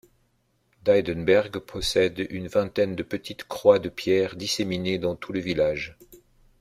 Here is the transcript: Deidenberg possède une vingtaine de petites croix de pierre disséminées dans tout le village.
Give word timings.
Deidenberg 0.83 1.59
possède 1.59 2.25
une 2.31 2.47
vingtaine 2.47 2.95
de 2.95 3.03
petites 3.03 3.43
croix 3.47 3.77
de 3.77 3.87
pierre 3.87 4.35
disséminées 4.35 4.97
dans 4.97 5.15
tout 5.15 5.31
le 5.31 5.39
village. 5.39 5.95